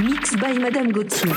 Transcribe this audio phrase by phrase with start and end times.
[0.00, 1.34] Mix by Madame Gauthier.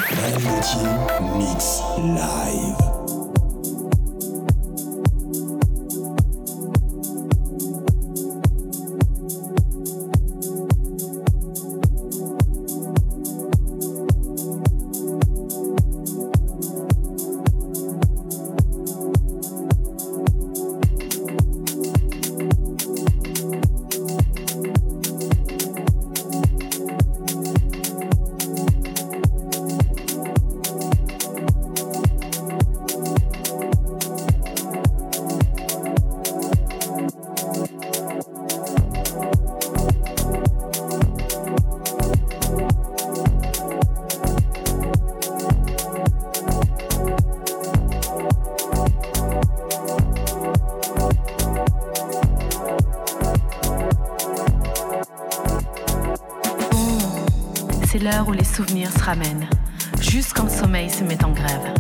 [60.00, 61.74] Juste quand le sommeil se met en grève.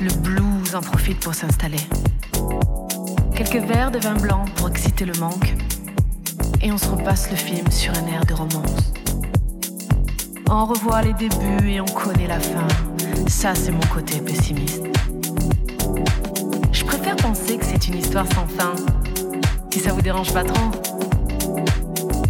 [0.00, 1.80] Le blues en profite pour s'installer.
[3.34, 5.54] Quelques verres de vin blanc pour exciter le manque.
[6.60, 8.92] Et on se repasse le film sur un air de romance.
[10.50, 12.66] On revoit les débuts et on connaît la fin.
[13.28, 14.82] Ça, c'est mon côté pessimiste.
[16.72, 18.74] Je préfère penser que c'est une histoire sans fin.
[19.70, 20.70] Si ça vous dérange pas trop.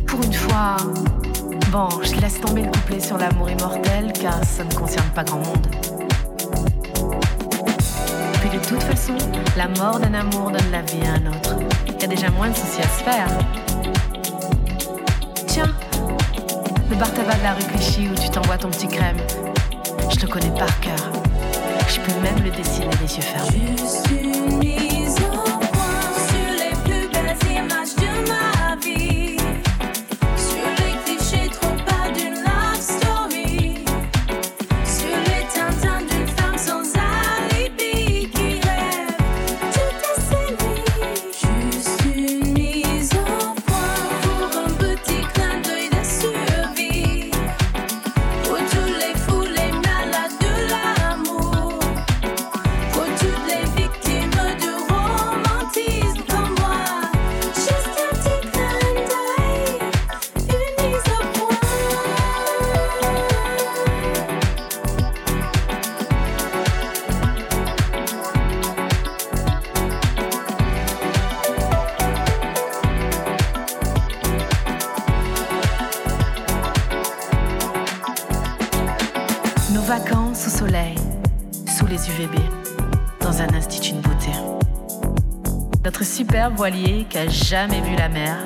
[0.07, 0.77] Pour une fois,
[1.71, 5.39] Bon, je laisse tomber le couplet sur l'amour immortel car ça ne concerne pas grand
[5.39, 5.69] monde.
[8.41, 9.15] Puis de toute façon,
[9.57, 11.57] la mort d'un amour donne la vie à un autre.
[11.87, 13.29] Il y a déjà moins de soucis à se faire.
[15.47, 15.73] Tiens,
[16.91, 19.19] le bar tabac de la rue Clichy où tu t'envoies ton petit crème,
[20.13, 21.13] je le connais par cœur.
[21.89, 24.90] Je peux même le dessiner les yeux fermés.
[86.61, 88.37] Voilier qui a jamais vu la mer.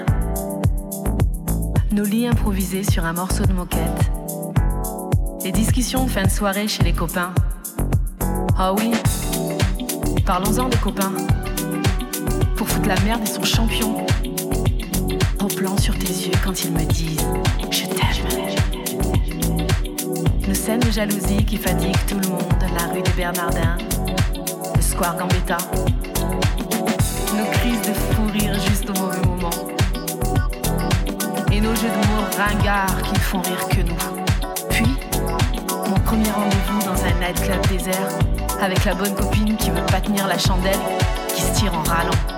[1.90, 4.12] Nos lits improvisés sur un morceau de moquette.
[5.42, 7.34] Les discussions de fin de soirée chez les copains.
[8.56, 8.92] Ah oui,
[10.24, 11.10] parlons-en des copains.
[12.56, 14.06] Pour foutre la merde, ils sont champions.
[15.42, 17.26] Au plan sur tes yeux quand ils me disent
[17.72, 18.28] Je t'aime.
[20.46, 23.76] Nos scènes de jalousie qui fatiguent tout le monde, la rue des Bernardins,
[24.76, 25.58] le square Gambetta
[27.34, 29.50] nos crises de fou rire juste au mauvais moment.
[31.52, 33.96] Et nos jeux de mots ringards qui ne font rire que nous.
[34.70, 34.96] Puis,
[35.88, 38.08] mon premier rendez-vous dans un nightclub désert,
[38.60, 40.78] avec la bonne copine qui veut pas tenir la chandelle,
[41.34, 42.33] qui se tire en râlant.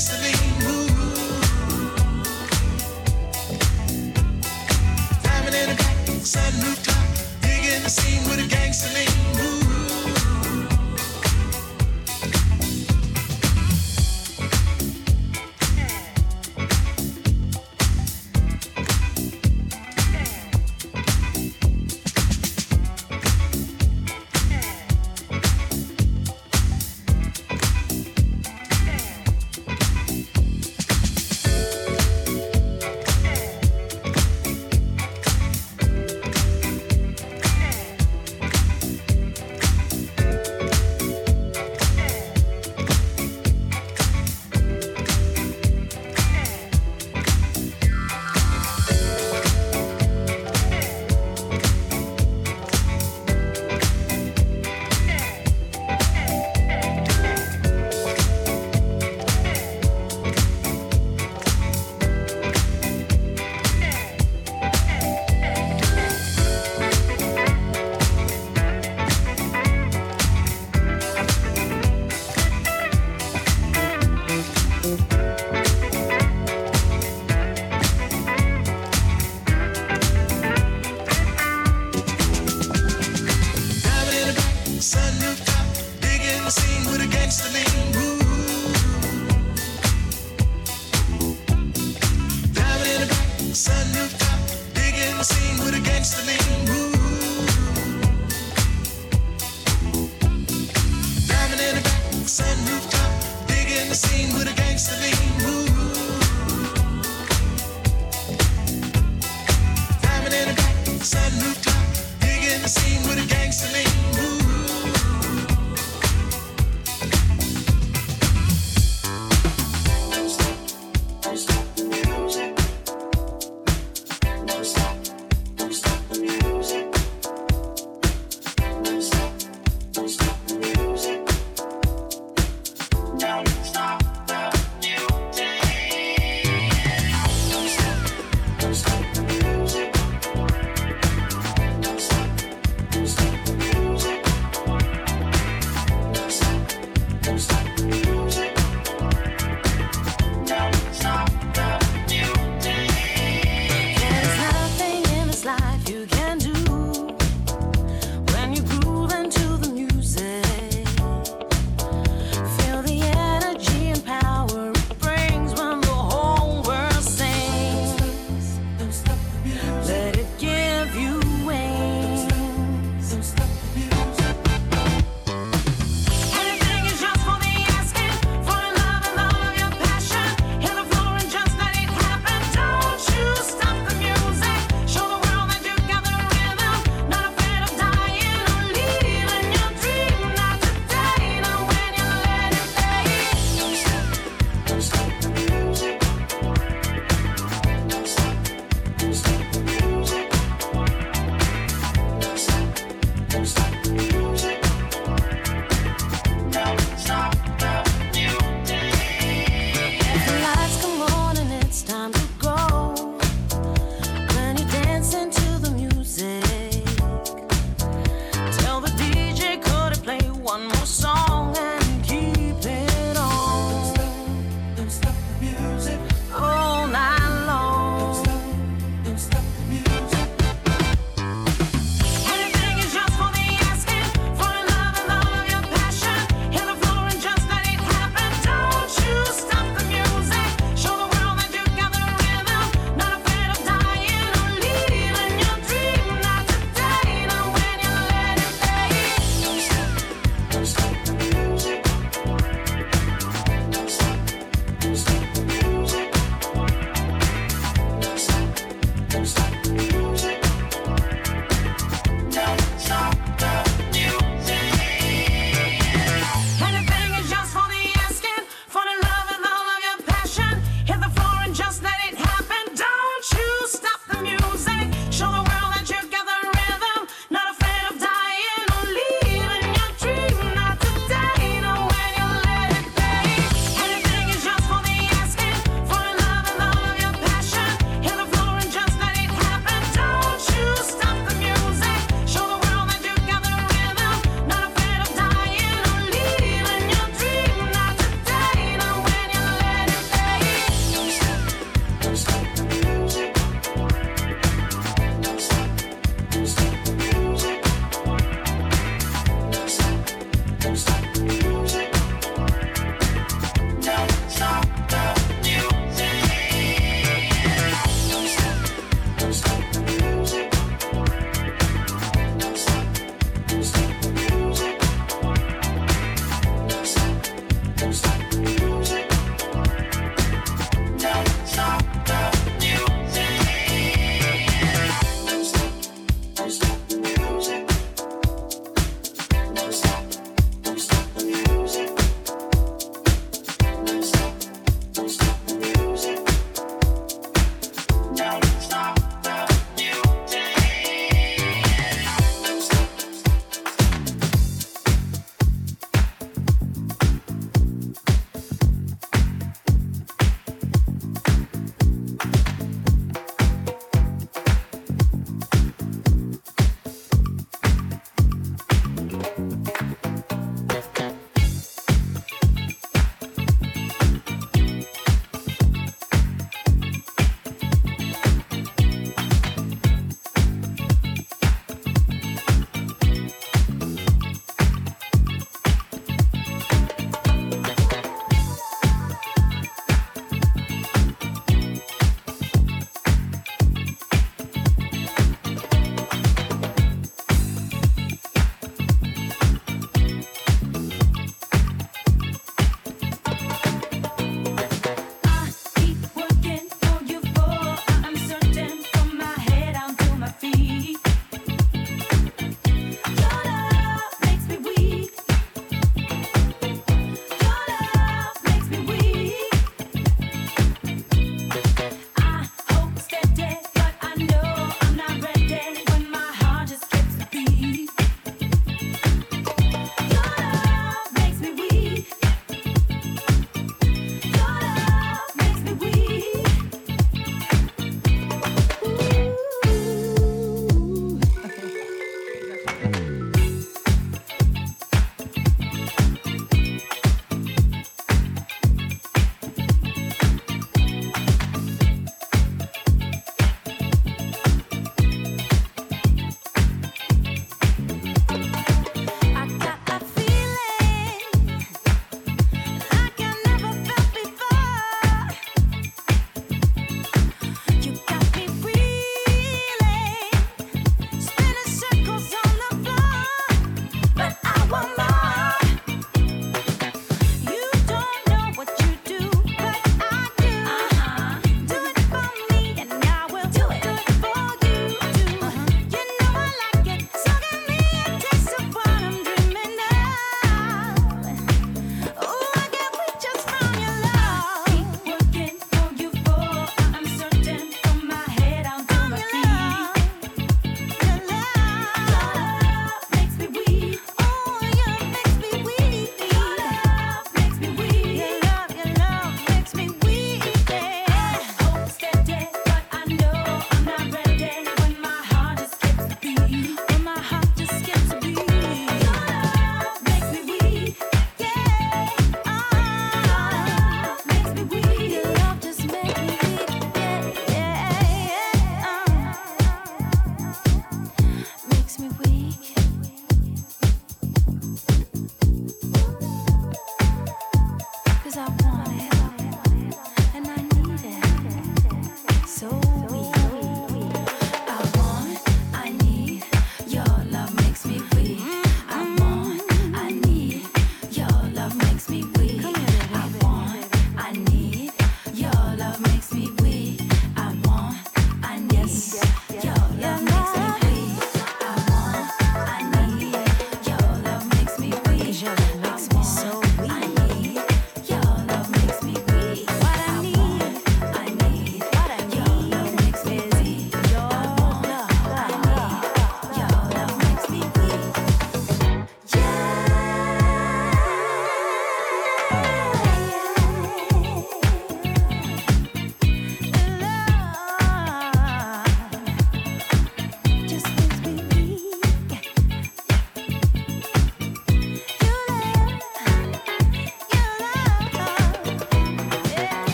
[0.00, 0.69] next to me.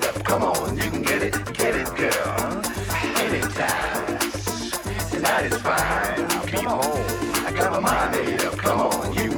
[0.00, 2.62] Come on, you can get it, get it, girl.
[3.14, 4.18] get Anytime.
[5.10, 6.28] Tonight is fine.
[6.46, 6.80] People,
[7.46, 8.56] I got my mind made up.
[8.56, 9.31] Come on, you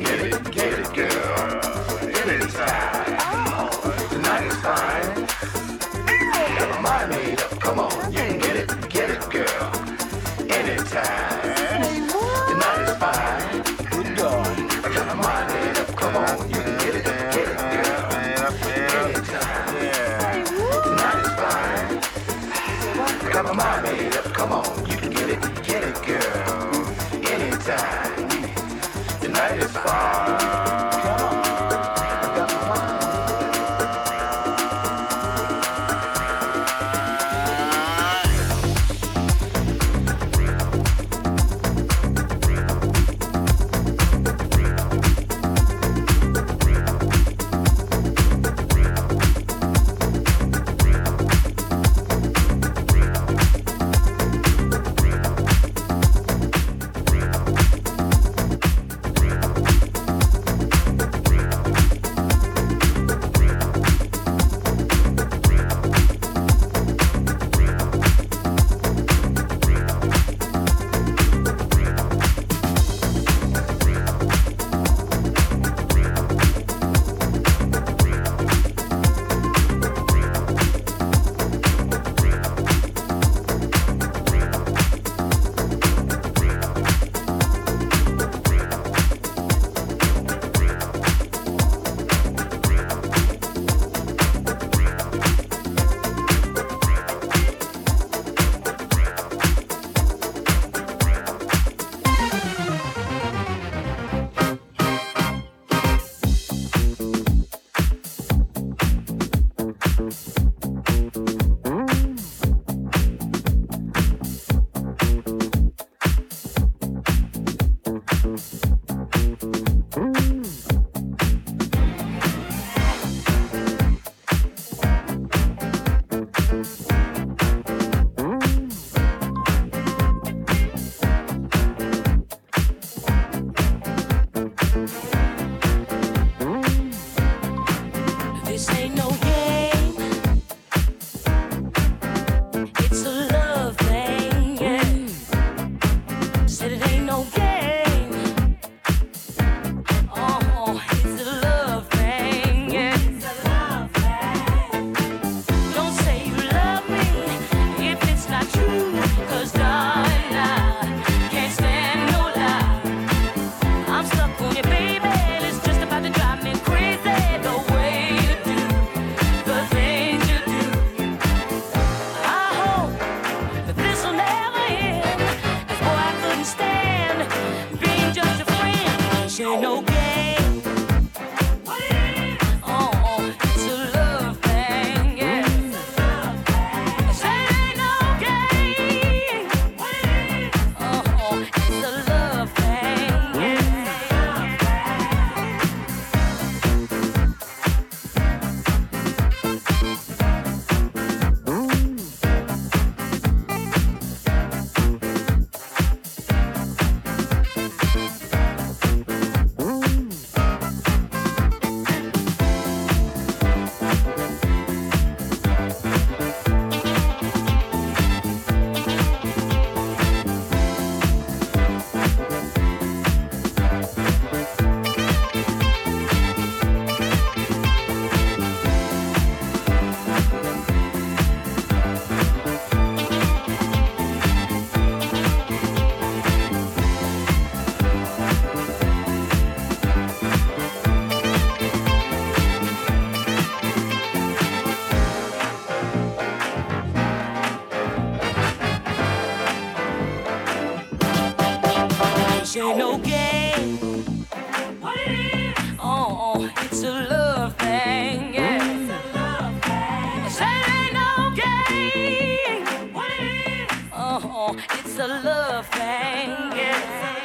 [264.22, 266.30] oh, it's a love thing.
[266.52, 267.23] It's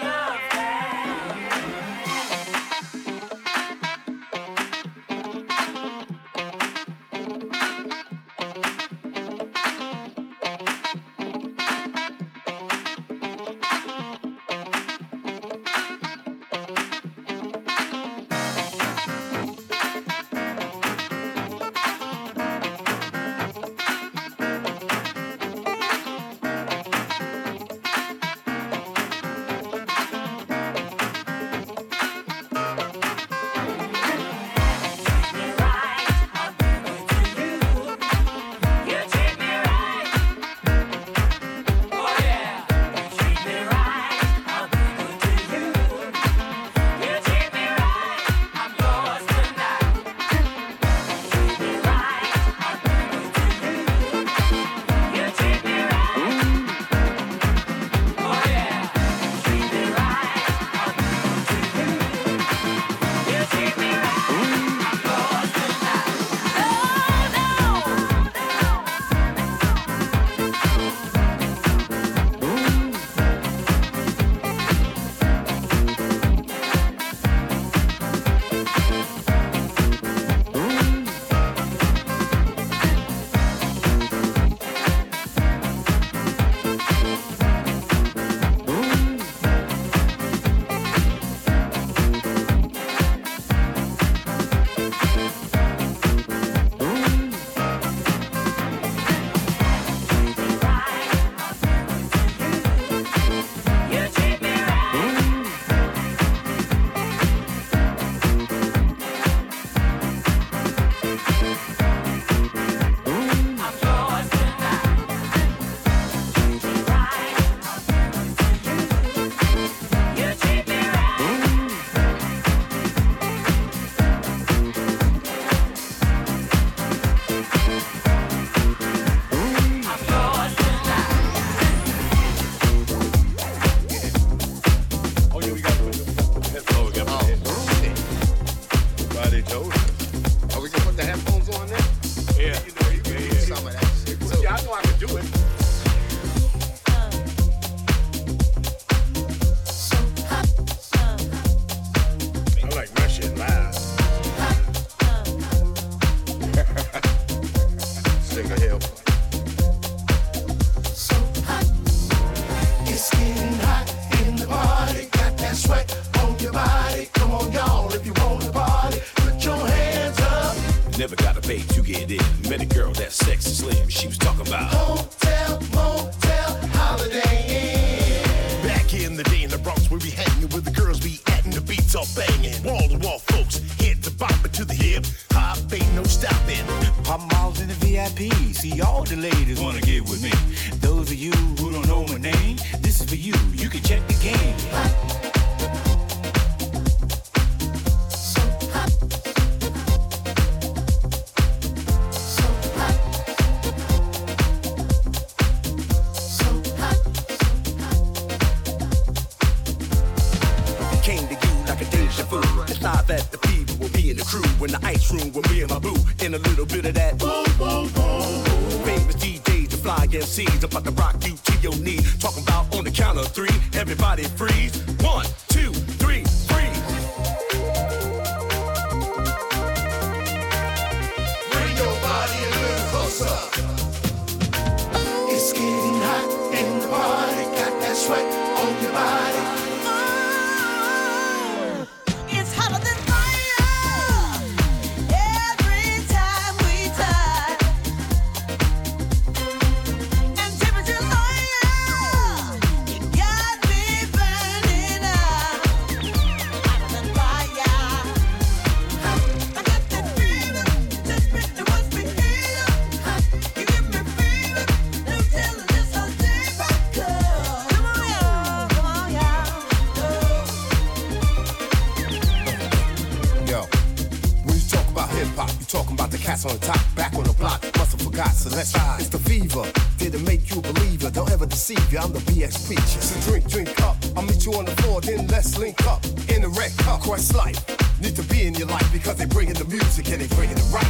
[276.38, 279.10] the top, back on the block, muscle forgot, select size.
[279.10, 279.66] The fever,
[279.98, 281.10] didn't make you a believer.
[281.10, 283.02] Don't ever deceive you, I'm the BX preacher.
[283.02, 286.44] So drink, drink up I'll meet you on the floor, then let's link up in
[286.44, 287.02] the red cup.
[287.02, 287.58] Quest life
[288.00, 290.72] need to be in your life because they bringing the music and they bringing it
[290.72, 290.86] right.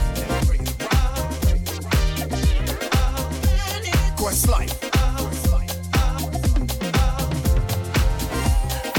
[4.17, 4.75] Quest life.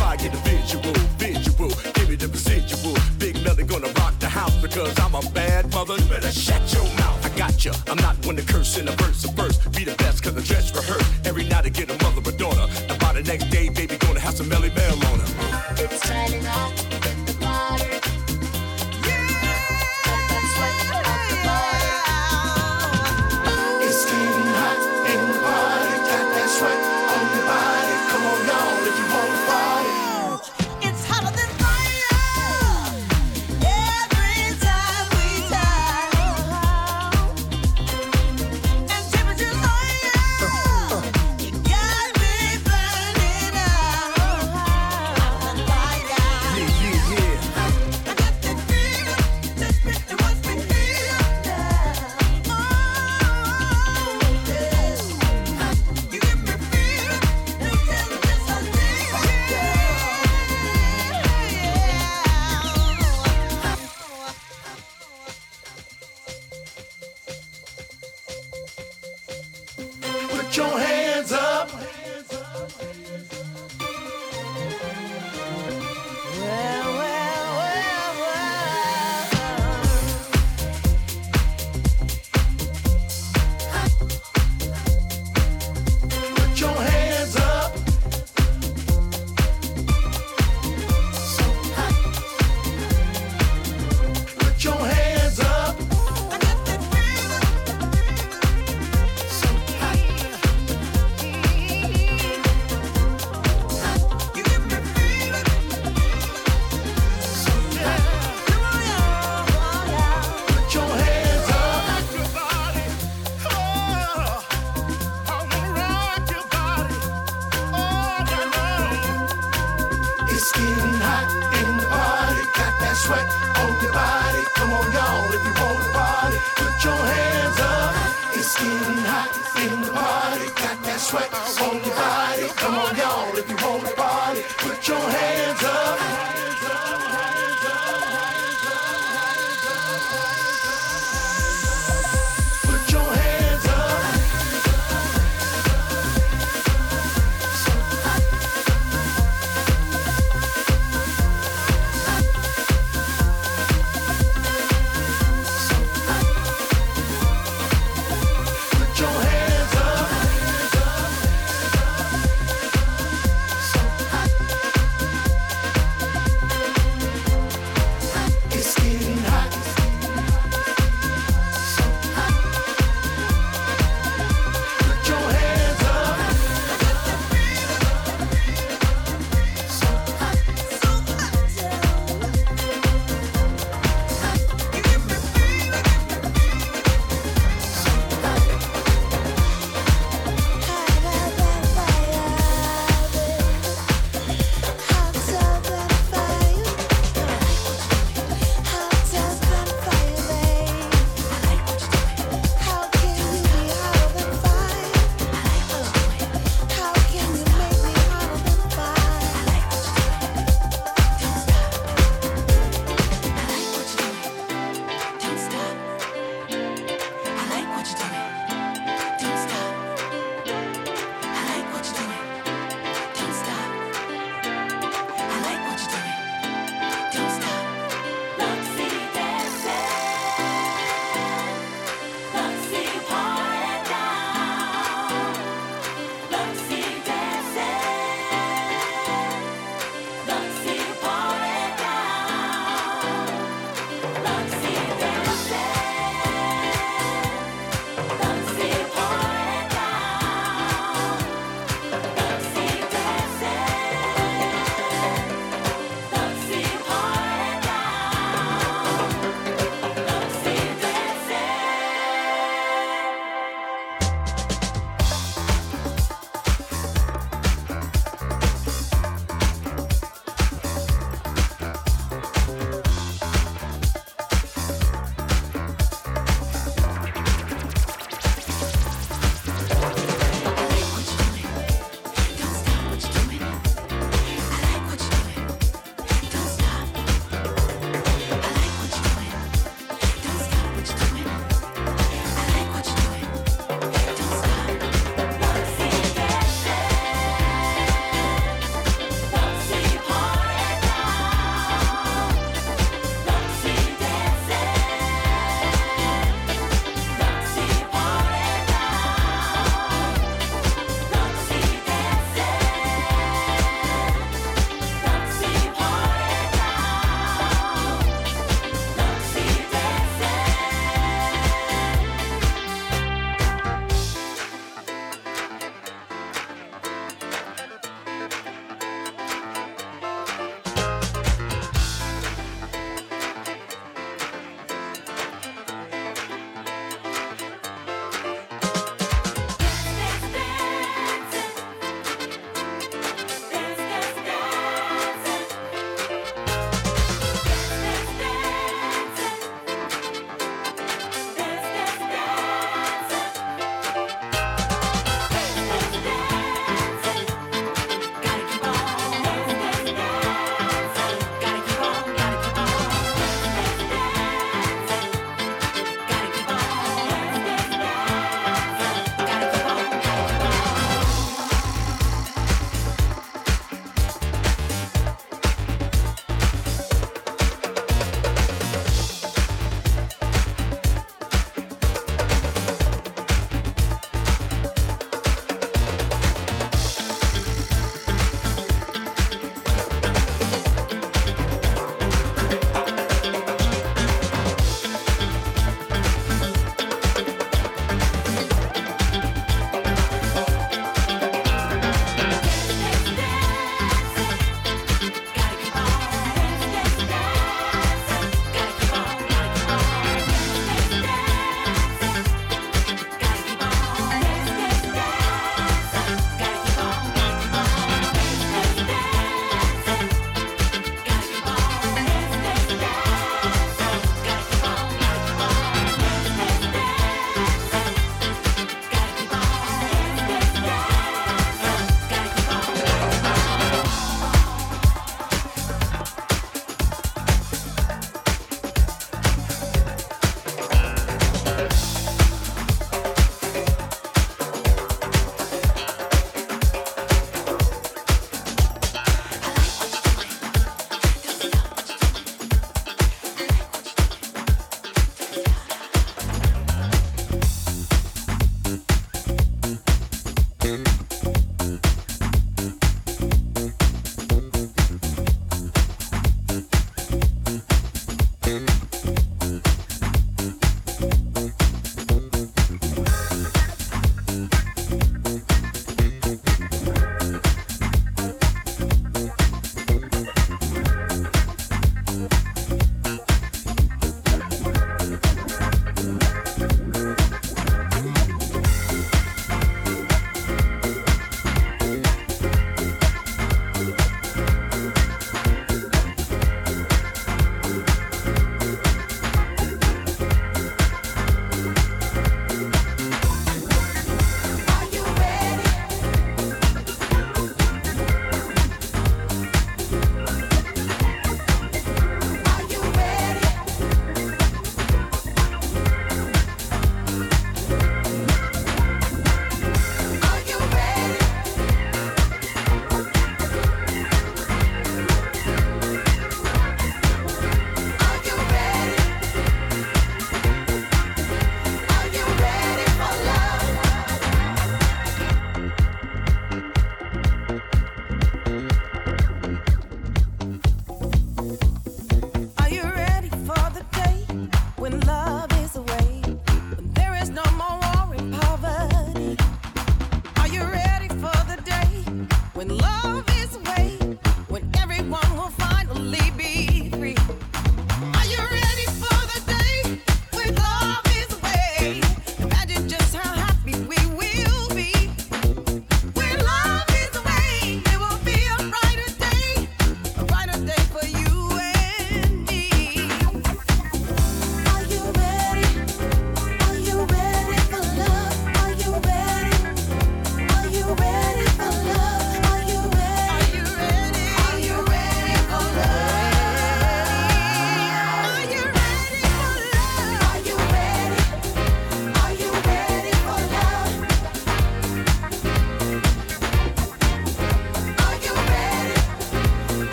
[0.00, 2.96] I get the visual, visual, give me the residual.
[3.18, 5.94] Big Melly gonna rock house because I'm a bad mother.
[5.96, 7.18] You better shut your mouth.
[7.26, 7.72] I got you.
[7.88, 9.58] I'm not one to curse in a verse of verse.
[9.76, 11.00] Be the best cause I dress her.
[11.28, 12.66] Every night I get a mother or daughter.
[12.88, 15.74] And by the next day, baby, gonna have some Melly Mel on her.
[15.82, 16.97] It's turning hot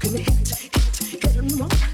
[0.00, 1.87] Can you hit, hit, get him?